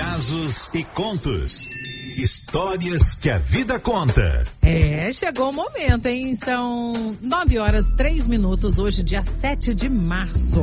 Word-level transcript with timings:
Casos 0.00 0.70
e 0.72 0.82
contos. 0.82 1.68
Histórias 2.16 3.14
que 3.14 3.28
a 3.28 3.36
vida 3.36 3.78
conta. 3.78 4.44
É, 4.62 5.12
chegou 5.12 5.50
o 5.50 5.52
momento, 5.52 6.06
hein? 6.06 6.34
São 6.36 7.14
nove 7.20 7.58
horas 7.58 7.92
três 7.92 8.26
minutos, 8.26 8.78
hoje, 8.78 9.02
dia 9.02 9.22
7 9.22 9.74
de 9.74 9.90
março. 9.90 10.62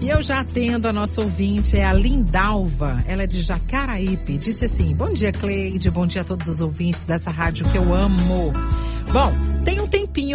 E 0.00 0.08
eu 0.08 0.22
já 0.22 0.38
atendo 0.38 0.86
a 0.86 0.92
nossa 0.92 1.20
ouvinte, 1.20 1.76
é 1.76 1.84
a 1.84 1.92
Lindalva. 1.92 3.02
Ela 3.08 3.24
é 3.24 3.26
de 3.26 3.42
Jacaraípe. 3.42 4.38
Disse 4.38 4.66
assim: 4.66 4.94
Bom 4.94 5.12
dia, 5.12 5.32
Cleide. 5.32 5.90
Bom 5.90 6.06
dia 6.06 6.20
a 6.20 6.24
todos 6.24 6.46
os 6.46 6.60
ouvintes 6.60 7.02
dessa 7.02 7.32
rádio 7.32 7.68
que 7.72 7.76
eu 7.76 7.92
amo. 7.92 8.52
Bom, 9.12 9.32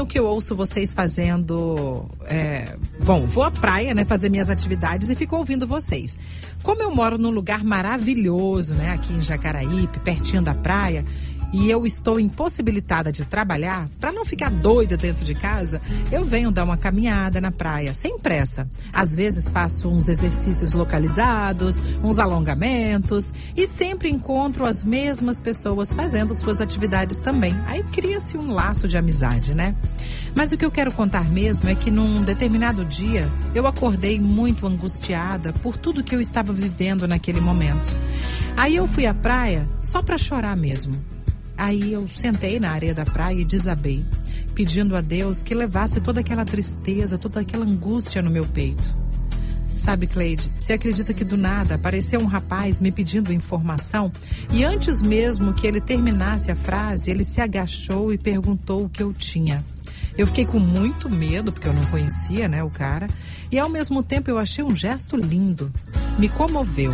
que 0.06 0.18
eu 0.20 0.26
ouço 0.26 0.56
vocês 0.56 0.94
fazendo. 0.94 2.06
É, 2.26 2.76
bom, 3.04 3.26
vou 3.26 3.44
à 3.44 3.52
praia, 3.52 3.94
né? 3.94 4.06
Fazer 4.06 4.30
minhas 4.30 4.50
atividades 4.50 5.10
e 5.10 5.16
fico 5.16 5.36
ouvindo 5.36 5.66
vocês. 5.68 6.18
Como 6.64 6.82
eu 6.82 6.94
moro 6.94 7.18
num 7.18 7.32
lugar 7.32 7.64
maravilhoso, 7.64 8.74
né? 8.74 8.92
Aqui 8.92 9.14
em 9.14 9.22
Jacaraípe, 9.22 10.00
pertinho 10.00 10.42
da 10.42 10.54
praia 10.54 11.06
e 11.52 11.70
eu 11.70 11.86
estou 11.86 12.20
impossibilitada 12.20 13.12
de 13.12 13.26
trabalhar, 13.26 13.88
para 14.00 14.12
não 14.12 14.24
ficar 14.24 14.50
doida 14.52 14.96
dentro 14.96 15.26
de 15.26 15.34
casa, 15.34 15.82
eu 16.12 16.24
venho 16.26 16.52
dar 16.52 16.64
uma 16.64 16.78
caminhada 16.78 17.42
na 17.42 17.52
praia, 17.52 17.94
sem 17.94 18.20
pressa. 18.20 18.70
Às 18.94 19.16
vezes 19.16 19.50
faço 19.50 19.90
uns 19.90 20.08
exercícios 20.08 20.74
localizados, 20.74 21.82
uns 22.04 22.20
alongamentos 22.20 23.34
e 23.56 23.66
sempre 23.66 24.10
encontro 24.10 24.66
as 24.66 24.84
mesmas 24.84 25.40
pessoas 25.40 25.94
fazendo 25.94 26.36
suas 26.36 26.62
atividades 26.62 27.20
também. 27.20 27.56
Aí 27.66 27.84
cria-se 27.84 28.38
um 28.38 28.54
laço 28.54 28.88
de 28.88 28.98
amizade, 28.98 29.56
né? 29.56 29.76
Mas 30.36 30.52
o 30.52 30.58
que 30.58 30.66
eu 30.66 30.72
quero 30.72 30.92
contar 30.92 31.28
mesmo 31.30 31.68
é 31.70 31.76
que 31.76 31.90
num 31.90 32.24
determinado 32.24 32.86
dia 32.86 33.30
eu 33.56 33.66
acordei 33.66 34.20
muito 34.20 34.68
angustiada 34.68 35.52
por 35.54 35.78
tudo 35.78 36.04
que 36.04 36.16
eu 36.16 36.22
estava 36.22 36.54
vivendo 36.54 37.08
naquele 37.08 37.42
momento. 37.42 37.98
Aí 38.56 38.76
eu 38.76 38.88
fui 38.88 39.06
à 39.06 39.14
praia 39.14 39.68
só 39.82 40.02
para 40.02 40.18
chorar 40.18 40.56
mesmo. 40.56 41.19
Aí 41.60 41.92
eu 41.92 42.08
sentei 42.08 42.58
na 42.58 42.72
areia 42.72 42.94
da 42.94 43.06
praia 43.06 43.42
e 43.42 43.44
desabei, 43.44 44.06
pedindo 44.56 44.96
a 44.96 45.02
Deus 45.02 45.42
que 45.42 45.54
levasse 45.54 46.00
toda 46.00 46.22
aquela 46.22 46.46
tristeza, 46.46 47.18
toda 47.18 47.42
aquela 47.42 47.66
angústia 47.66 48.22
no 48.22 48.32
meu 48.32 48.46
peito. 48.46 48.96
Sabe, 49.76 50.08
Cleide, 50.08 50.50
você 50.58 50.74
acredita 50.74 51.14
que 51.14 51.26
do 51.26 51.36
nada 51.36 51.76
apareceu 51.76 52.22
um 52.22 52.28
rapaz 52.28 52.80
me 52.80 52.94
pedindo 52.94 53.34
informação 53.34 54.10
e 54.50 54.64
antes 54.64 55.02
mesmo 55.02 55.54
que 55.54 55.68
ele 55.68 55.82
terminasse 55.82 56.50
a 56.50 56.56
frase, 56.56 57.12
ele 57.12 57.26
se 57.26 57.42
agachou 57.42 58.14
e 58.14 58.18
perguntou 58.18 58.86
o 58.86 58.90
que 58.90 59.04
eu 59.04 59.12
tinha. 59.12 59.64
Eu 60.18 60.28
fiquei 60.28 60.46
com 60.46 60.60
muito 60.60 61.10
medo, 61.10 61.52
porque 61.52 61.68
eu 61.68 61.74
não 61.74 61.86
conhecia, 61.88 62.48
né, 62.48 62.64
o 62.64 62.70
cara, 62.70 63.08
e 63.52 63.60
ao 63.60 63.68
mesmo 63.68 64.02
tempo 64.02 64.30
eu 64.30 64.40
achei 64.40 64.64
um 64.64 64.74
gesto 64.74 65.18
lindo. 65.18 65.70
Me 66.18 66.30
comoveu. 66.30 66.94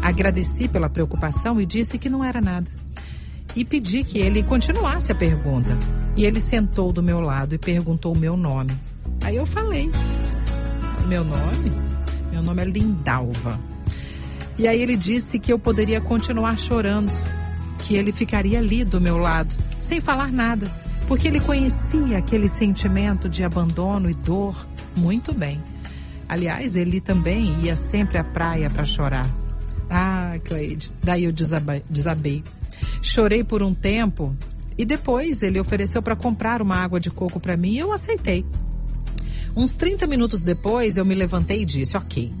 Agradeci 0.00 0.68
pela 0.68 0.88
preocupação 0.88 1.60
e 1.60 1.66
disse 1.66 1.98
que 1.98 2.08
não 2.08 2.22
era 2.22 2.40
nada 2.40 2.70
e 3.56 3.64
pedi 3.64 4.02
que 4.04 4.18
ele 4.18 4.42
continuasse 4.42 5.12
a 5.12 5.14
pergunta. 5.14 5.76
E 6.16 6.24
ele 6.24 6.40
sentou 6.40 6.92
do 6.92 7.02
meu 7.02 7.20
lado 7.20 7.54
e 7.54 7.58
perguntou 7.58 8.12
o 8.12 8.18
meu 8.18 8.36
nome. 8.36 8.70
Aí 9.22 9.36
eu 9.36 9.46
falei: 9.46 9.90
Meu 11.06 11.24
nome? 11.24 11.72
Meu 12.30 12.42
nome 12.42 12.62
é 12.62 12.64
Lindalva. 12.64 13.58
E 14.56 14.68
aí 14.68 14.80
ele 14.80 14.96
disse 14.96 15.38
que 15.38 15.52
eu 15.52 15.58
poderia 15.58 16.00
continuar 16.00 16.56
chorando, 16.56 17.10
que 17.80 17.96
ele 17.96 18.12
ficaria 18.12 18.58
ali 18.58 18.84
do 18.84 19.00
meu 19.00 19.16
lado, 19.16 19.54
sem 19.80 20.00
falar 20.00 20.30
nada, 20.30 20.70
porque 21.08 21.26
ele 21.26 21.40
conhecia 21.40 22.18
aquele 22.18 22.48
sentimento 22.48 23.28
de 23.28 23.42
abandono 23.42 24.08
e 24.08 24.14
dor 24.14 24.66
muito 24.96 25.34
bem. 25.34 25.60
Aliás, 26.28 26.76
ele 26.76 27.00
também 27.00 27.54
ia 27.62 27.74
sempre 27.74 28.16
à 28.16 28.24
praia 28.24 28.70
para 28.70 28.84
chorar. 28.84 29.28
Ah, 29.90 30.38
Cleide, 30.44 30.90
daí 31.02 31.24
eu 31.24 31.32
desabei. 31.32 32.42
Chorei 33.04 33.44
por 33.44 33.62
um 33.62 33.74
tempo 33.74 34.34
e 34.78 34.84
depois 34.84 35.42
ele 35.42 35.60
ofereceu 35.60 36.02
para 36.02 36.16
comprar 36.16 36.62
uma 36.62 36.76
água 36.76 36.98
de 36.98 37.10
coco 37.10 37.38
para 37.38 37.54
mim 37.54 37.72
e 37.72 37.78
eu 37.78 37.92
aceitei. 37.92 38.46
Uns 39.54 39.74
30 39.74 40.06
minutos 40.06 40.42
depois 40.42 40.96
eu 40.96 41.04
me 41.04 41.14
levantei 41.14 41.60
e 41.62 41.66
disse: 41.66 41.98
Ok, 41.98 42.32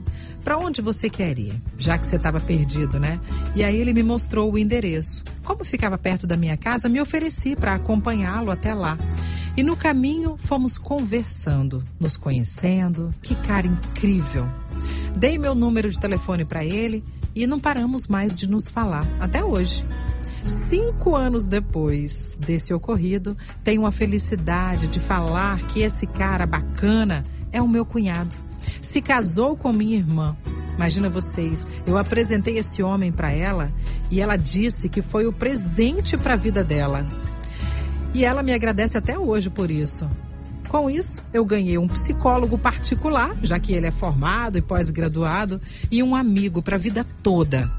para 0.42 0.56
onde 0.56 0.80
você 0.80 1.10
quer 1.10 1.38
ir? 1.38 1.52
Já 1.78 1.98
que 1.98 2.06
você 2.06 2.16
estava 2.16 2.40
perdido, 2.40 2.98
né? 2.98 3.20
E 3.54 3.62
aí 3.62 3.76
ele 3.76 3.92
me 3.92 4.02
mostrou 4.02 4.50
o 4.50 4.58
endereço. 4.58 5.22
Como 5.44 5.66
ficava 5.66 5.98
perto 5.98 6.26
da 6.26 6.36
minha 6.36 6.56
casa, 6.56 6.88
me 6.88 6.98
ofereci 6.98 7.54
para 7.54 7.74
acompanhá-lo 7.74 8.50
até 8.50 8.72
lá. 8.72 8.96
E 9.58 9.62
no 9.62 9.76
caminho 9.76 10.38
fomos 10.44 10.78
conversando, 10.78 11.84
nos 12.00 12.16
conhecendo. 12.16 13.14
Que 13.20 13.34
cara 13.34 13.66
incrível! 13.66 14.48
Dei 15.14 15.36
meu 15.36 15.54
número 15.54 15.90
de 15.90 16.00
telefone 16.00 16.46
para 16.46 16.64
ele 16.64 17.04
e 17.34 17.46
não 17.46 17.60
paramos 17.60 18.06
mais 18.06 18.38
de 18.38 18.48
nos 18.48 18.70
falar 18.70 19.06
até 19.20 19.44
hoje. 19.44 19.84
Cinco 20.46 21.16
anos 21.16 21.46
depois 21.46 22.38
desse 22.38 22.74
ocorrido, 22.74 23.36
tenho 23.62 23.86
a 23.86 23.92
felicidade 23.92 24.86
de 24.88 25.00
falar 25.00 25.58
que 25.68 25.80
esse 25.80 26.06
cara 26.06 26.46
bacana 26.46 27.24
é 27.50 27.62
o 27.62 27.68
meu 27.68 27.86
cunhado. 27.86 28.36
Se 28.80 29.00
casou 29.00 29.56
com 29.56 29.72
minha 29.72 29.96
irmã. 29.96 30.36
Imagina 30.74 31.08
vocês, 31.08 31.66
eu 31.86 31.96
apresentei 31.96 32.58
esse 32.58 32.82
homem 32.82 33.10
para 33.10 33.32
ela 33.32 33.72
e 34.10 34.20
ela 34.20 34.36
disse 34.36 34.88
que 34.88 35.00
foi 35.00 35.26
o 35.26 35.32
presente 35.32 36.16
para 36.16 36.34
a 36.34 36.36
vida 36.36 36.62
dela. 36.62 37.06
E 38.12 38.24
ela 38.24 38.42
me 38.42 38.52
agradece 38.52 38.98
até 38.98 39.18
hoje 39.18 39.48
por 39.48 39.70
isso. 39.70 40.08
Com 40.68 40.90
isso, 40.90 41.22
eu 41.32 41.44
ganhei 41.44 41.78
um 41.78 41.88
psicólogo 41.88 42.58
particular, 42.58 43.34
já 43.42 43.58
que 43.58 43.72
ele 43.72 43.86
é 43.86 43.92
formado 43.92 44.58
e 44.58 44.62
pós-graduado, 44.62 45.60
e 45.90 46.02
um 46.02 46.14
amigo 46.14 46.60
para 46.60 46.76
a 46.76 46.78
vida 46.78 47.06
toda. 47.22 47.70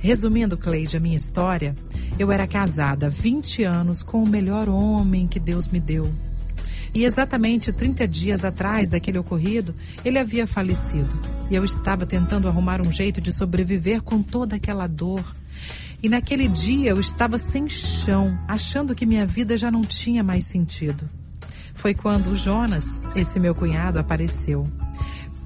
Resumindo, 0.00 0.56
Cleide, 0.56 0.96
a 0.96 1.00
minha 1.00 1.16
história, 1.16 1.74
eu 2.18 2.30
era 2.30 2.46
casada 2.46 3.06
há 3.06 3.10
20 3.10 3.64
anos 3.64 4.02
com 4.02 4.22
o 4.22 4.28
melhor 4.28 4.68
homem 4.68 5.26
que 5.26 5.40
Deus 5.40 5.68
me 5.68 5.80
deu. 5.80 6.12
E 6.94 7.04
exatamente 7.04 7.72
30 7.72 8.06
dias 8.08 8.44
atrás 8.44 8.88
daquele 8.88 9.18
ocorrido, 9.18 9.74
ele 10.04 10.18
havia 10.18 10.46
falecido. 10.46 11.10
E 11.50 11.54
eu 11.54 11.64
estava 11.64 12.06
tentando 12.06 12.48
arrumar 12.48 12.80
um 12.80 12.92
jeito 12.92 13.20
de 13.20 13.32
sobreviver 13.32 14.02
com 14.02 14.22
toda 14.22 14.56
aquela 14.56 14.86
dor. 14.86 15.24
E 16.02 16.08
naquele 16.08 16.46
dia 16.46 16.90
eu 16.90 17.00
estava 17.00 17.36
sem 17.36 17.68
chão, 17.68 18.38
achando 18.46 18.94
que 18.94 19.04
minha 19.04 19.26
vida 19.26 19.58
já 19.58 19.70
não 19.70 19.82
tinha 19.82 20.22
mais 20.22 20.46
sentido. 20.46 21.08
Foi 21.74 21.92
quando 21.92 22.30
o 22.30 22.34
Jonas, 22.34 23.00
esse 23.14 23.38
meu 23.38 23.54
cunhado, 23.54 23.98
apareceu 23.98 24.64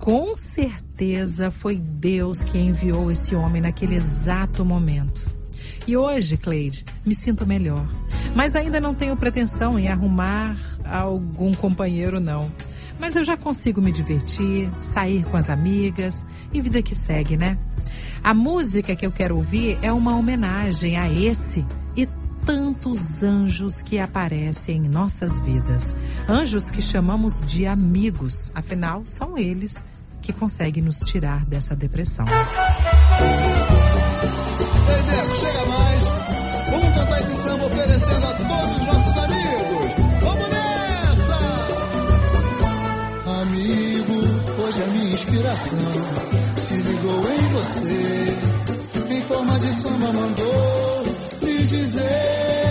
com 0.03 0.37
certeza 0.37 1.49
foi 1.49 1.77
Deus 1.77 2.43
que 2.43 2.59
enviou 2.59 3.09
esse 3.09 3.37
homem 3.37 3.63
naquele 3.63 3.95
exato 3.95 4.65
momento. 4.65 5.31
E 5.87 5.97
hoje, 5.97 6.37
Cleide, 6.37 6.85
me 7.07 7.15
sinto 7.15 7.47
melhor. 7.47 7.87
Mas 8.35 8.57
ainda 8.57 8.81
não 8.81 8.97
tenho 8.97 9.17
pretensão 9.17 9.79
em 9.79 9.87
arrumar 9.87 10.57
algum 10.85 11.55
companheiro, 11.55 12.19
não. 12.19 12.51
Mas 12.99 13.15
eu 13.15 13.23
já 13.23 13.37
consigo 13.37 13.81
me 13.81 13.93
divertir, 13.93 14.69
sair 14.81 15.25
com 15.25 15.37
as 15.37 15.49
amigas 15.49 16.27
e 16.53 16.61
vida 16.61 16.83
que 16.83 16.97
segue, 16.97 17.37
né? 17.37 17.57
A 18.25 18.35
música 18.35 18.97
que 18.97 19.07
eu 19.07 19.13
quero 19.13 19.37
ouvir 19.37 19.79
é 19.83 19.93
uma 19.93 20.17
homenagem 20.17 20.97
a 20.97 21.09
esse 21.09 21.65
e 21.95 22.09
tantos 22.45 23.23
anjos 23.23 23.81
que 23.81 24.01
aparecem 24.01 24.79
em 24.79 24.89
nossas 24.89 25.39
vidas. 25.39 25.95
Anjos 26.29 26.73
que 26.73 26.83
chamamos 26.83 27.41
de 27.41 27.67
amigos, 27.67 28.51
afinal, 28.53 29.03
são 29.05 29.39
eles 29.39 29.85
que 30.23 30.33
consegue 30.33 30.81
nos 30.81 30.99
tirar 31.01 31.45
dessa 31.45 31.75
depressão. 31.77 32.25
Ei, 32.27 32.35
Deco, 35.03 35.37
chega 35.37 35.67
mais. 35.67 36.05
Vamos 36.71 36.97
cantar 36.97 37.21
esse 37.21 37.35
samba 37.43 37.67
oferecendo 37.67 38.27
a 38.27 38.33
todos 38.35 38.77
os 38.77 38.87
nossos 38.87 39.19
amigos. 39.19 39.93
Vamos 40.23 40.49
nessa! 40.49 41.39
Amigo, 43.43 44.17
hoje 44.63 44.83
a 44.83 44.87
minha 44.87 45.13
inspiração 45.13 45.79
se 46.57 46.75
ligou 46.75 47.29
em 47.29 47.49
você. 47.49 48.39
Em 49.11 49.21
forma 49.23 49.59
de 49.59 49.73
samba 49.75 50.13
mandou 50.13 51.05
lhe 51.43 51.67
dizer. 51.67 52.62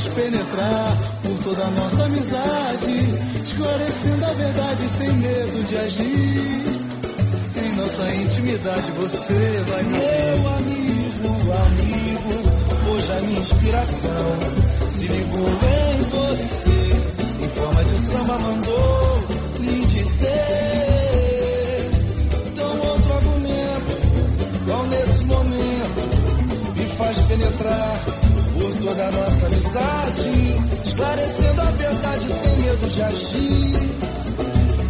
Faz 0.00 0.08
penetrar 0.08 0.98
toda 1.44 1.62
a 1.62 1.70
nossa 1.70 2.04
amizade, 2.04 2.94
esclarecendo 3.42 4.24
a 4.24 4.32
verdade 4.32 4.88
sem 4.88 5.12
medo 5.12 5.64
de 5.66 5.76
agir. 5.76 6.62
Em 7.56 7.76
nossa 7.76 8.14
intimidade 8.14 8.90
você 8.92 9.64
vai 9.68 9.82
Meu 9.82 10.48
amigo, 10.56 11.52
amigo, 11.66 12.32
hoje 12.90 13.12
a 13.12 13.20
minha 13.22 13.40
inspiração 13.40 14.38
se 14.88 15.02
ligou 15.02 15.48
em 15.48 16.02
você. 16.04 16.80
Em 17.44 17.48
forma 17.48 17.84
de 17.84 17.98
samba 17.98 18.38
mandou 18.38 19.26
lhe 19.60 19.86
dizer. 19.86 20.30
Então 22.46 22.80
outro 22.90 23.12
argumento, 23.12 24.00
qual 24.66 24.86
nesse 24.86 25.24
momento 25.24 26.00
me 26.76 26.86
faz 26.96 27.18
penetrar 27.18 28.09
por 28.90 28.96
toda 28.96 29.06
a 29.06 29.10
nossa 29.12 29.46
amizade 29.46 30.30
esclarecendo 30.84 31.60
a 31.60 31.70
verdade 31.70 32.28
sem 32.28 32.56
medo 32.58 32.88
de 32.88 33.02
agir. 33.02 33.74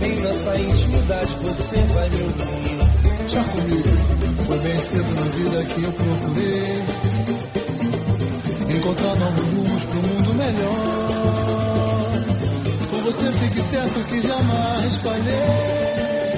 Em 0.03 0.17
nossa 0.23 0.51
verdade 0.89 1.37
você 1.43 1.77
vai 1.77 2.09
me 2.09 2.23
ouvir. 2.23 2.81
Já 3.29 3.45
comigo, 3.45 3.89
foi 4.47 4.59
bem 4.59 4.81
cedo 4.81 5.15
na 5.15 5.23
vida 5.23 5.65
que 5.65 5.83
eu 5.83 5.93
procurei 5.93 6.85
encontrar 8.77 9.15
novos 9.17 9.53
rumos 9.53 9.85
pro 9.85 9.99
mundo 9.99 10.35
melhor. 10.35 10.91
Com 12.91 12.97
você 13.03 13.33
fique 13.33 13.63
certo 13.63 14.05
que 14.09 14.23
jamais 14.23 14.97
falhei 14.97 16.30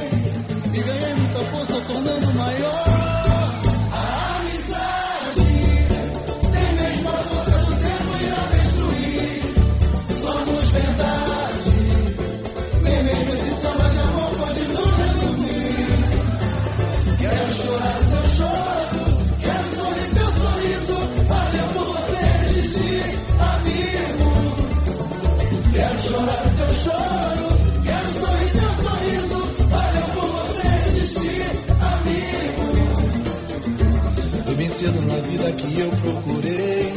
que 35.72 35.80
eu 35.80 35.90
procurei 35.90 36.92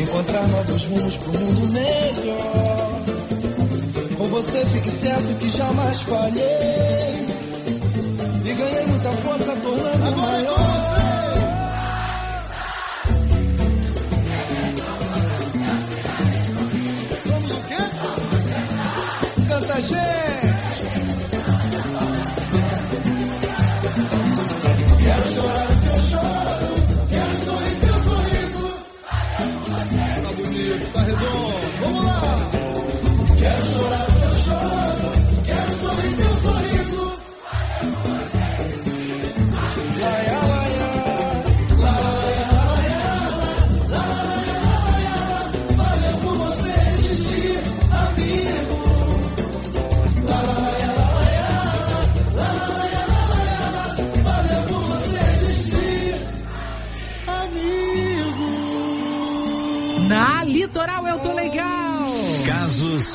encontrar 0.00 0.46
novos 0.48 0.84
rumos 0.86 1.16
pro 1.16 1.32
mundo 1.32 1.72
melhor. 1.72 3.04
Com 4.16 4.26
você 4.26 4.64
fique 4.66 4.90
certo 4.90 5.38
que 5.38 5.48
jamais 5.50 6.00
falhei. 6.02 7.29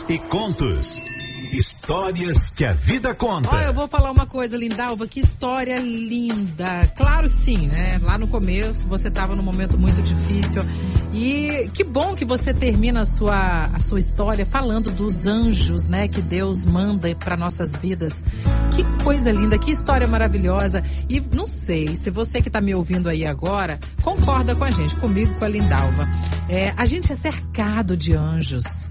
E 0.07 0.19
contos. 0.19 1.03
Histórias 1.51 2.49
que 2.49 2.65
a 2.65 2.73
vida 2.73 3.15
conta. 3.15 3.49
Olha, 3.49 3.65
eu 3.65 3.73
vou 3.73 3.87
falar 3.87 4.11
uma 4.11 4.25
coisa, 4.25 4.57
Lindalva, 4.57 5.07
que 5.07 5.19
história 5.19 5.77
linda. 5.79 6.91
Claro 6.97 7.29
que 7.29 7.33
sim, 7.33 7.67
né? 7.67 7.99
Lá 8.03 8.17
no 8.17 8.27
começo 8.27 8.85
você 8.87 9.07
estava 9.07 9.35
num 9.35 9.41
momento 9.41 9.77
muito 9.77 10.01
difícil. 10.01 10.61
E 11.13 11.69
que 11.73 11.83
bom 11.83 12.13
que 12.13 12.25
você 12.25 12.53
termina 12.53 13.01
a 13.01 13.05
sua, 13.05 13.69
a 13.73 13.79
sua 13.79 13.99
história 13.99 14.45
falando 14.45 14.91
dos 14.91 15.27
anjos, 15.27 15.87
né? 15.87 16.07
Que 16.07 16.21
Deus 16.21 16.65
manda 16.65 17.13
para 17.15 17.37
nossas 17.37 17.75
vidas. 17.75 18.23
Que 18.71 18.83
coisa 19.03 19.31
linda, 19.31 19.57
que 19.57 19.71
história 19.71 20.07
maravilhosa. 20.07 20.83
E 21.07 21.19
não 21.19 21.47
sei 21.47 21.95
se 21.95 22.11
você 22.11 22.41
que 22.41 22.49
está 22.49 22.59
me 22.59 22.75
ouvindo 22.75 23.07
aí 23.07 23.25
agora 23.25 23.79
concorda 24.03 24.53
com 24.55 24.65
a 24.65 24.71
gente, 24.71 24.95
comigo, 24.97 25.33
com 25.35 25.45
a 25.45 25.47
Lindalva. 25.47 26.07
É, 26.49 26.73
a 26.75 26.85
gente 26.85 27.11
é 27.11 27.15
cercado 27.15 27.95
de 27.95 28.13
anjos 28.13 28.89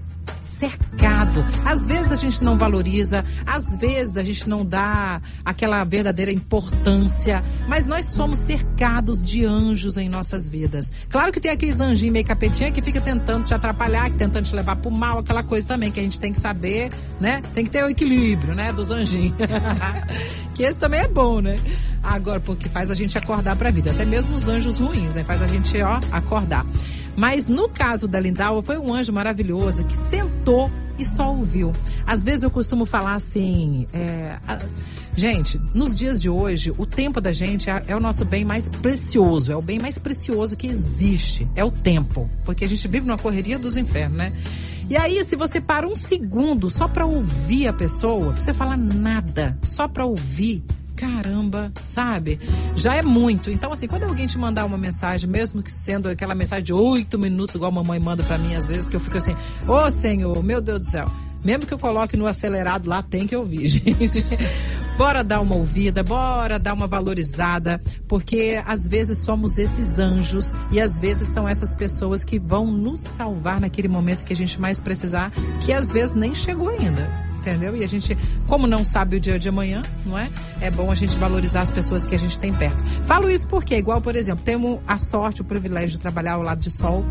cercado. 0.55 1.45
Às 1.65 1.85
vezes 1.85 2.11
a 2.11 2.15
gente 2.15 2.43
não 2.43 2.57
valoriza, 2.57 3.23
às 3.45 3.75
vezes 3.77 4.17
a 4.17 4.23
gente 4.23 4.47
não 4.47 4.65
dá 4.65 5.21
aquela 5.43 5.83
verdadeira 5.83 6.31
importância, 6.31 7.43
mas 7.67 7.85
nós 7.85 8.05
somos 8.05 8.39
cercados 8.39 9.23
de 9.23 9.45
anjos 9.45 9.97
em 9.97 10.09
nossas 10.09 10.47
vidas. 10.47 10.91
Claro 11.09 11.31
que 11.31 11.39
tem 11.39 11.51
aqueles 11.51 11.79
anjinhos 11.79 12.13
meio 12.13 12.25
capetinha 12.25 12.71
que 12.71 12.81
fica 12.81 13.01
tentando 13.01 13.45
te 13.45 13.53
atrapalhar, 13.53 14.09
que 14.09 14.17
tentando 14.17 14.45
te 14.45 14.55
levar 14.55 14.75
pro 14.77 14.89
mal, 14.89 15.19
aquela 15.19 15.43
coisa 15.43 15.67
também 15.67 15.91
que 15.91 15.99
a 15.99 16.03
gente 16.03 16.19
tem 16.19 16.31
que 16.31 16.39
saber, 16.39 16.89
né? 17.19 17.41
Tem 17.53 17.65
que 17.65 17.69
ter 17.71 17.83
o 17.83 17.89
equilíbrio, 17.89 18.55
né, 18.55 18.71
dos 18.71 18.91
anjinhos. 18.91 19.35
que 20.55 20.63
esse 20.63 20.79
também 20.79 21.01
é 21.01 21.07
bom, 21.07 21.41
né? 21.41 21.57
Agora, 22.01 22.39
porque 22.39 22.69
faz 22.69 22.89
a 22.91 22.93
gente 22.93 23.17
acordar 23.17 23.55
pra 23.55 23.71
vida, 23.71 23.91
até 23.91 24.05
mesmo 24.05 24.35
os 24.35 24.47
anjos 24.47 24.79
ruins, 24.79 25.15
né? 25.15 25.23
Faz 25.23 25.41
a 25.41 25.47
gente, 25.47 25.81
ó, 25.81 25.99
acordar. 26.11 26.65
Mas 27.15 27.47
no 27.47 27.69
caso 27.69 28.07
da 28.07 28.19
Lindalva, 28.19 28.61
foi 28.61 28.77
um 28.77 28.93
anjo 28.93 29.11
maravilhoso 29.13 29.85
que 29.85 29.95
sentou 29.97 30.69
e 30.97 31.05
só 31.05 31.33
ouviu. 31.33 31.71
Às 32.05 32.23
vezes 32.23 32.43
eu 32.43 32.51
costumo 32.51 32.85
falar 32.85 33.15
assim. 33.15 33.85
é, 33.93 34.37
a- 34.47 34.59
gente, 35.15 35.59
nos 35.73 35.95
dias 35.97 36.21
de 36.21 36.29
hoje, 36.29 36.73
o 36.77 36.85
tempo 36.85 37.19
da 37.21 37.31
gente 37.31 37.69
é, 37.69 37.83
é 37.87 37.95
o 37.95 37.99
nosso 37.99 38.25
bem 38.25 38.43
mais 38.45 38.67
precioso, 38.69 39.51
é 39.51 39.55
o 39.55 39.61
bem 39.61 39.79
mais 39.79 39.97
precioso 39.97 40.55
que 40.57 40.67
existe. 40.67 41.47
É 41.55 41.63
o 41.63 41.71
tempo. 41.71 42.29
Porque 42.45 42.65
a 42.65 42.69
gente 42.69 42.87
vive 42.87 43.07
numa 43.07 43.17
correria 43.17 43.57
dos 43.57 43.77
infernos, 43.77 44.17
né? 44.17 44.33
E 44.89 44.95
aí, 44.95 45.23
se 45.23 45.35
você 45.35 45.59
para 45.59 45.87
um 45.87 45.95
segundo 45.95 46.69
só 46.69 46.87
pra 46.87 47.05
ouvir 47.05 47.67
a 47.67 47.73
pessoa, 47.73 48.31
você 48.33 48.53
falar 48.53 48.77
nada, 48.77 49.57
só 49.63 49.87
pra 49.87 50.05
ouvir, 50.05 50.63
caramba, 50.95 51.71
sabe? 51.87 52.39
Já 52.75 52.95
é 52.95 53.01
muito. 53.01 53.51
Então, 53.51 53.71
assim, 53.71 53.87
quando 53.87 54.03
alguém 54.03 54.27
te 54.27 54.37
mandar 54.37 54.65
uma 54.65 54.77
mensagem, 54.77 55.29
mesmo 55.29 55.61
que 55.61 55.71
sendo 55.71 56.09
aquela 56.09 56.33
mensagem 56.33 56.63
de 56.63 56.73
oito 56.73 57.19
minutos, 57.19 57.55
igual 57.55 57.71
a 57.71 57.75
mamãe 57.75 57.99
manda 57.99 58.23
pra 58.23 58.37
mim 58.37 58.55
às 58.55 58.67
vezes, 58.67 58.87
que 58.87 58.95
eu 58.95 58.99
fico 58.99 59.17
assim, 59.17 59.35
ô 59.67 59.91
Senhor, 59.91 60.43
meu 60.43 60.61
Deus 60.61 60.79
do 60.79 60.85
céu. 60.85 61.11
Mesmo 61.43 61.67
que 61.67 61.73
eu 61.73 61.77
coloque 61.77 62.17
no 62.17 62.25
acelerado 62.25 62.89
lá, 62.89 63.03
tem 63.03 63.27
que 63.27 63.35
ouvir, 63.35 63.67
gente. 63.69 64.25
bora 64.97 65.23
dar 65.23 65.41
uma 65.41 65.55
ouvida, 65.55 66.01
bora 66.01 66.57
dar 66.57 66.73
uma 66.73 66.87
valorizada, 66.87 67.79
porque 68.07 68.59
às 68.65 68.87
vezes 68.87 69.19
somos 69.19 69.59
esses 69.59 69.99
anjos 69.99 70.53
e 70.71 70.81
às 70.81 70.97
vezes 70.97 71.27
são 71.27 71.47
essas 71.47 71.75
pessoas 71.75 72.23
que 72.23 72.39
vão 72.39 72.65
nos 72.71 73.01
salvar 73.01 73.59
naquele 73.59 73.87
momento 73.87 74.23
que 74.23 74.33
a 74.33 74.35
gente 74.35 74.59
mais 74.59 74.79
precisar, 74.79 75.31
que 75.63 75.71
às 75.71 75.91
vezes 75.91 76.15
nem 76.15 76.33
chegou 76.33 76.69
ainda 76.69 77.25
entendeu? 77.45 77.75
E 77.75 77.83
a 77.83 77.87
gente, 77.87 78.17
como 78.47 78.65
não 78.65 78.83
sabe 78.83 79.17
o 79.17 79.19
dia 79.19 79.37
de 79.37 79.47
amanhã, 79.47 79.83
não 80.05 80.17
é? 80.17 80.27
É 80.59 80.71
bom 80.71 80.89
a 80.89 80.95
gente 80.95 81.15
valorizar 81.17 81.61
as 81.61 81.69
pessoas 81.69 82.05
que 82.05 82.15
a 82.15 82.19
gente 82.19 82.39
tem 82.39 82.51
perto. 82.53 82.83
Falo 83.05 83.29
isso 83.29 83.47
porque, 83.47 83.75
igual, 83.75 84.01
por 84.01 84.15
exemplo, 84.15 84.43
temos 84.43 84.79
a 84.87 84.97
sorte, 84.97 85.41
o 85.41 85.45
privilégio 85.45 85.91
de 85.91 85.99
trabalhar 85.99 86.33
ao 86.33 86.41
lado 86.41 86.59
de 86.59 86.71
sol. 86.71 87.05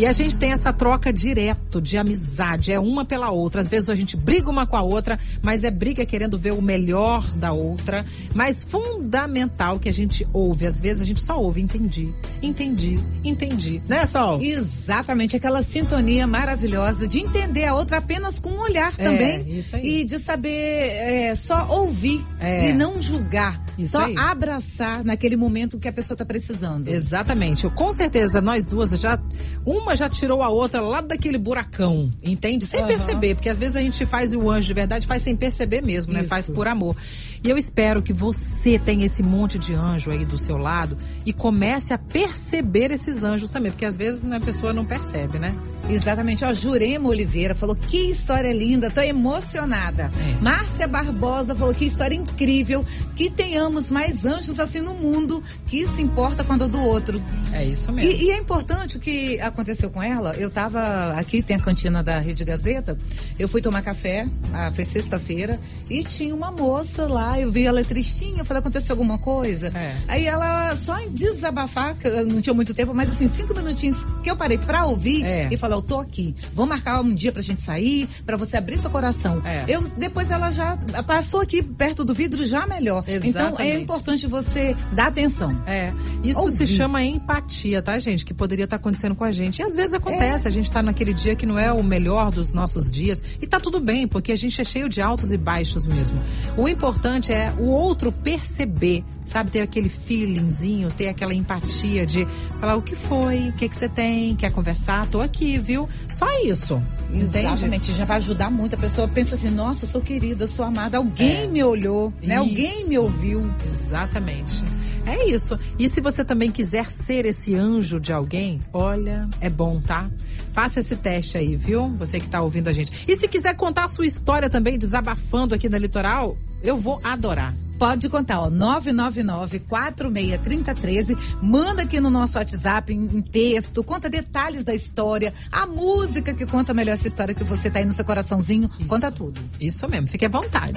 E 0.00 0.06
a 0.06 0.14
gente 0.14 0.38
tem 0.38 0.50
essa 0.52 0.72
troca 0.72 1.12
direto 1.12 1.78
de 1.78 1.98
amizade, 1.98 2.72
é 2.72 2.80
uma 2.80 3.04
pela 3.04 3.28
outra. 3.28 3.60
Às 3.60 3.68
vezes 3.68 3.90
a 3.90 3.94
gente 3.94 4.16
briga 4.16 4.48
uma 4.48 4.64
com 4.66 4.74
a 4.74 4.80
outra, 4.80 5.18
mas 5.42 5.62
é 5.62 5.70
briga 5.70 6.06
querendo 6.06 6.38
ver 6.38 6.54
o 6.54 6.62
melhor 6.62 7.22
da 7.36 7.52
outra. 7.52 8.06
Mas 8.34 8.64
fundamental 8.64 9.78
que 9.78 9.90
a 9.90 9.92
gente 9.92 10.26
ouve. 10.32 10.66
Às 10.66 10.80
vezes 10.80 11.02
a 11.02 11.04
gente 11.04 11.22
só 11.22 11.38
ouve, 11.38 11.60
entendi, 11.60 12.08
entendi, 12.40 12.98
entendi. 13.22 13.82
Né, 13.86 14.06
Sol? 14.06 14.40
Exatamente, 14.40 15.36
aquela 15.36 15.62
sintonia 15.62 16.26
maravilhosa 16.26 17.06
de 17.06 17.18
entender 17.20 17.66
a 17.66 17.74
outra 17.74 17.98
apenas 17.98 18.38
com 18.38 18.48
um 18.48 18.60
olhar 18.60 18.94
É, 18.96 19.04
também. 19.04 19.50
isso 19.58 19.76
aí. 19.76 20.00
E 20.00 20.04
de 20.06 20.18
saber 20.18 20.50
é, 20.50 21.34
só 21.34 21.66
ouvir 21.68 22.24
É. 22.40 22.70
e 22.70 22.72
não 22.72 23.02
julgar. 23.02 23.62
Isso 23.78 23.92
só 23.92 24.04
aí. 24.06 24.14
abraçar 24.16 25.04
naquele 25.04 25.36
momento 25.36 25.78
que 25.78 25.88
a 25.88 25.92
pessoa 25.92 26.14
está 26.14 26.24
precisando. 26.24 26.88
Exatamente. 26.88 27.64
Eu, 27.64 27.70
com 27.70 27.92
certeza, 27.92 28.40
nós 28.40 28.64
duas 28.64 28.90
já. 28.98 29.18
Uma 29.64 29.94
já 29.94 30.08
tirou 30.08 30.42
a 30.42 30.48
outra 30.48 30.80
lá 30.80 31.00
daquele 31.00 31.36
buracão, 31.36 32.10
entende? 32.22 32.66
Sem 32.66 32.80
Aham. 32.80 32.88
perceber, 32.88 33.34
porque 33.34 33.48
às 33.48 33.58
vezes 33.60 33.76
a 33.76 33.80
gente 33.80 34.06
faz 34.06 34.32
o 34.32 34.50
anjo 34.50 34.66
de 34.66 34.74
verdade, 34.74 35.06
faz 35.06 35.22
sem 35.22 35.36
perceber 35.36 35.82
mesmo, 35.82 36.12
né? 36.12 36.20
Isso. 36.20 36.28
Faz 36.28 36.48
por 36.48 36.66
amor. 36.66 36.96
E 37.44 37.48
eu 37.48 37.58
espero 37.58 38.02
que 38.02 38.12
você 38.12 38.78
tenha 38.78 39.04
esse 39.04 39.22
monte 39.22 39.58
de 39.58 39.74
anjo 39.74 40.10
aí 40.10 40.24
do 40.24 40.38
seu 40.38 40.56
lado 40.56 40.96
e 41.26 41.32
comece 41.32 41.92
a 41.92 41.98
perceber 41.98 42.90
esses 42.90 43.22
anjos 43.22 43.50
também, 43.50 43.70
porque 43.70 43.84
às 43.84 43.96
vezes 43.96 44.22
né, 44.22 44.36
a 44.36 44.40
pessoa 44.40 44.72
não 44.72 44.84
percebe, 44.84 45.38
né? 45.38 45.54
Exatamente. 45.92 46.44
Ó, 46.44 46.52
Jurema 46.52 47.08
Oliveira 47.08 47.54
falou 47.54 47.74
que 47.76 48.10
história 48.10 48.52
linda, 48.52 48.90
tô 48.90 49.00
emocionada. 49.00 50.10
É. 50.38 50.42
Márcia 50.42 50.86
Barbosa 50.86 51.54
falou 51.54 51.74
que 51.74 51.84
história 51.84 52.14
incrível, 52.14 52.84
que 53.16 53.28
tenhamos 53.30 53.90
mais 53.90 54.24
anjos 54.24 54.58
assim 54.60 54.80
no 54.80 54.94
mundo, 54.94 55.42
que 55.66 55.86
se 55.86 56.00
importa 56.02 56.44
quando 56.44 56.68
do 56.68 56.80
outro. 56.80 57.22
É 57.52 57.64
isso 57.64 57.92
mesmo. 57.92 58.10
E, 58.10 58.24
e 58.24 58.30
é 58.30 58.38
importante 58.38 58.96
o 58.96 59.00
que 59.00 59.40
aconteceu 59.40 59.90
com 59.90 60.02
ela. 60.02 60.34
Eu 60.36 60.50
tava 60.50 61.12
aqui, 61.16 61.42
tem 61.42 61.56
a 61.56 61.60
cantina 61.60 62.02
da 62.02 62.18
Rede 62.18 62.44
Gazeta. 62.44 62.96
Eu 63.38 63.48
fui 63.48 63.60
tomar 63.60 63.82
café, 63.82 64.26
ah, 64.52 64.70
foi 64.74 64.84
sexta-feira, 64.84 65.58
e 65.88 66.02
tinha 66.04 66.34
uma 66.34 66.50
moça 66.50 67.06
lá. 67.06 67.38
Eu 67.38 67.50
vi 67.50 67.64
ela 67.66 67.82
tristinha. 67.84 68.38
Eu 68.38 68.44
falei, 68.44 68.60
aconteceu 68.60 68.92
alguma 68.94 69.18
coisa? 69.18 69.68
É. 69.74 69.96
Aí 70.08 70.26
ela, 70.26 70.74
só 70.76 70.98
em 70.98 71.10
desabafar, 71.10 71.96
não 72.30 72.40
tinha 72.40 72.54
muito 72.54 72.74
tempo, 72.74 72.94
mas 72.94 73.10
assim, 73.10 73.28
cinco 73.28 73.54
minutinhos 73.56 74.04
que 74.22 74.30
eu 74.30 74.36
parei 74.36 74.58
pra 74.58 74.84
ouvir 74.84 75.24
É. 75.24 75.48
e 75.50 75.56
falar, 75.56 75.79
eu 75.80 75.82
tô 75.82 75.98
aqui. 75.98 76.34
Vamos 76.54 76.70
marcar 76.70 77.00
um 77.00 77.14
dia 77.14 77.32
pra 77.32 77.42
gente 77.42 77.62
sair, 77.62 78.08
pra 78.24 78.36
você 78.36 78.56
abrir 78.56 78.78
seu 78.78 78.90
coração. 78.90 79.42
É. 79.44 79.64
Eu, 79.66 79.82
depois 79.96 80.30
ela 80.30 80.50
já 80.50 80.76
passou 81.06 81.40
aqui 81.40 81.62
perto 81.62 82.04
do 82.04 82.14
vidro, 82.14 82.44
já 82.44 82.66
melhor. 82.66 83.02
Então 83.06 83.14
é 83.14 83.28
Exatamente. 83.28 83.82
importante 83.82 84.26
você 84.26 84.76
dar 84.92 85.08
atenção. 85.08 85.56
É, 85.66 85.92
isso 86.22 86.40
Ouvir. 86.40 86.52
se 86.52 86.66
chama 86.66 87.02
empatia, 87.02 87.82
tá, 87.82 87.98
gente? 87.98 88.24
Que 88.24 88.34
poderia 88.34 88.64
estar 88.64 88.76
acontecendo 88.76 89.14
com 89.14 89.24
a 89.24 89.32
gente. 89.32 89.60
E 89.60 89.62
às 89.62 89.74
vezes 89.74 89.94
acontece, 89.94 90.46
a 90.46 90.50
gente 90.50 90.70
tá 90.70 90.82
naquele 90.82 91.14
dia 91.14 91.34
que 91.34 91.46
não 91.46 91.58
é 91.58 91.72
o 91.72 91.82
melhor 91.82 92.30
dos 92.30 92.52
nossos 92.52 92.90
dias. 92.90 93.22
E 93.40 93.46
tá 93.46 93.58
tudo 93.58 93.80
bem, 93.80 94.06
porque 94.06 94.32
a 94.32 94.36
gente 94.36 94.60
é 94.60 94.64
cheio 94.64 94.88
de 94.88 95.00
altos 95.00 95.32
e 95.32 95.36
baixos 95.36 95.86
mesmo. 95.86 96.20
O 96.56 96.68
importante 96.68 97.32
é 97.32 97.52
o 97.58 97.64
outro 97.66 98.12
perceber, 98.12 99.04
sabe? 99.30 99.50
Ter 99.50 99.60
aquele 99.60 99.88
feelingzinho, 99.88 100.88
ter 100.90 101.08
aquela 101.08 101.32
empatia 101.32 102.04
de 102.04 102.26
falar 102.60 102.74
o 102.76 102.82
que 102.82 102.96
foi, 102.96 103.48
o 103.48 103.52
que 103.52 103.68
que 103.68 103.76
você 103.76 103.88
tem, 103.88 104.34
quer 104.34 104.50
conversar, 104.52 105.06
tô 105.06 105.20
aqui, 105.20 105.56
viu? 105.58 105.88
Só 106.08 106.26
isso. 106.42 106.82
Entende? 107.12 107.46
Exatamente, 107.46 107.92
já 107.92 108.04
vai 108.04 108.16
ajudar 108.18 108.50
muito. 108.50 108.74
A 108.74 108.78
pessoa 108.78 109.06
pensa 109.08 109.36
assim, 109.36 109.50
nossa, 109.50 109.84
eu 109.84 109.88
sou 109.88 110.00
querida, 110.00 110.44
eu 110.44 110.48
sou 110.48 110.64
amada, 110.64 110.98
alguém 110.98 111.44
É. 111.44 111.46
me 111.46 111.62
olhou, 111.62 112.12
né? 112.22 112.36
Alguém 112.36 112.80
Isso. 112.80 112.88
me 112.88 112.98
ouviu. 112.98 113.48
Exatamente. 113.68 114.62
É 115.06 115.28
isso. 115.28 115.58
E 115.78 115.88
se 115.88 116.00
você 116.00 116.24
também 116.24 116.50
quiser 116.52 116.90
ser 116.90 117.24
esse 117.24 117.54
anjo 117.54 117.98
de 117.98 118.12
alguém, 118.12 118.60
olha, 118.72 119.28
é 119.40 119.48
bom, 119.48 119.80
tá? 119.80 120.08
Faça 120.52 120.80
esse 120.80 120.94
teste 120.96 121.38
aí, 121.38 121.56
viu? 121.56 121.88
Você 121.98 122.20
que 122.20 122.28
tá 122.28 122.40
ouvindo 122.42 122.68
a 122.68 122.72
gente. 122.72 122.92
E 123.08 123.16
se 123.16 123.26
quiser 123.28 123.54
contar 123.56 123.84
a 123.84 123.88
sua 123.88 124.06
história 124.06 124.50
também, 124.50 124.76
desabafando 124.78 125.54
aqui 125.54 125.68
na 125.68 125.78
Litoral, 125.78 126.36
eu 126.62 126.76
vou 126.76 127.00
adorar. 127.02 127.54
Pode 127.80 128.08
contar, 128.10 128.40
ó, 128.40 128.50
999-463013. 128.50 131.16
Manda 131.40 131.84
aqui 131.84 131.98
no 131.98 132.10
nosso 132.10 132.36
WhatsApp 132.36 132.92
em, 132.92 133.06
em 133.06 133.22
texto, 133.22 133.82
conta 133.82 134.10
detalhes 134.10 134.64
da 134.64 134.74
história, 134.74 135.32
a 135.50 135.64
música 135.64 136.34
que 136.34 136.44
conta 136.44 136.74
melhor 136.74 136.92
essa 136.92 137.06
história 137.06 137.34
que 137.34 137.42
você 137.42 137.70
tá 137.70 137.78
aí 137.78 137.86
no 137.86 137.94
seu 137.94 138.04
coraçãozinho. 138.04 138.70
Conta 138.86 139.10
tudo. 139.10 139.40
Isso 139.58 139.88
mesmo, 139.88 140.08
fique 140.08 140.26
à 140.26 140.28
vontade. 140.28 140.68